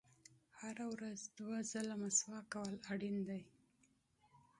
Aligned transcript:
•هره 0.59 0.85
ورځ 0.93 1.19
دوه 1.37 1.57
ځله 1.71 1.95
مسواک 2.03 2.45
کول 2.53 2.73
اړین 2.91 3.17
دي. 3.27 3.41